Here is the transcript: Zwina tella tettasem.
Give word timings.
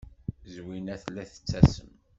Zwina 0.53 0.95
tella 1.03 1.23
tettasem. 1.31 1.91